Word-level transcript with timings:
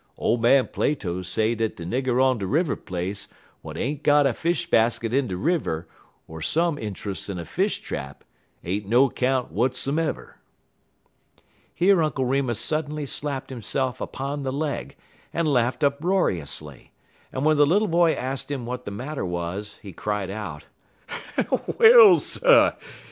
Ole 0.17 0.37
man 0.39 0.65
Plato 0.67 1.21
say 1.21 1.53
dat 1.53 1.75
de 1.75 1.85
nigger 1.85 2.19
on 2.23 2.39
de 2.39 2.47
River 2.47 2.75
place 2.75 3.27
w'at 3.63 3.77
ain't 3.79 4.01
got 4.01 4.25
a 4.25 4.33
fish 4.33 4.67
baskit 4.67 5.13
in 5.13 5.27
de 5.27 5.37
river 5.37 5.85
er 6.27 6.41
some 6.41 6.75
intruss 6.79 7.29
in 7.29 7.37
a 7.37 7.45
fish 7.45 7.77
trap 7.81 8.23
ain't 8.63 8.87
no 8.87 9.11
'count 9.11 9.49
w'atsomever." 9.53 10.39
Here 11.75 12.01
Uncle 12.01 12.25
Remus 12.25 12.59
suddenly 12.59 13.05
slapped 13.05 13.51
himself 13.51 14.01
upon 14.01 14.41
the 14.41 14.51
leg, 14.51 14.95
and 15.31 15.47
laughed 15.47 15.83
uproariously; 15.83 16.91
and 17.31 17.45
when 17.45 17.57
the 17.57 17.67
little 17.67 17.87
boy 17.87 18.13
asked 18.13 18.49
him 18.49 18.65
what 18.65 18.85
the 18.85 18.89
matter 18.89 19.23
was, 19.23 19.77
he 19.83 19.93
cried 19.93 20.31
out: 20.31 20.65
"Well, 21.77 22.19
sir! 22.19 22.75